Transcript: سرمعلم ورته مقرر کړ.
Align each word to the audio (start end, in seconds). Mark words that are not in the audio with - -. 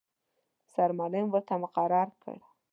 سرمعلم 0.73 1.25
ورته 1.29 1.53
مقرر 1.63 2.07
کړ. 2.23 2.35